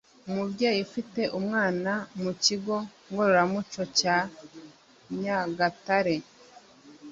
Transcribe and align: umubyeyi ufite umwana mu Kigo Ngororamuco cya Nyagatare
umubyeyi 0.29 0.79
ufite 0.87 1.21
umwana 1.39 1.93
mu 2.21 2.31
Kigo 2.43 2.75
Ngororamuco 3.09 3.81
cya 3.97 4.17
Nyagatare 5.19 6.15